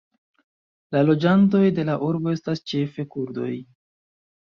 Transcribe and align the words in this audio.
La 0.95 1.03
loĝantoj 1.09 1.63
de 1.81 1.87
la 1.91 1.99
urbo 2.09 2.35
estas 2.39 2.67
ĉefe 2.75 3.11
kurdoj. 3.15 3.55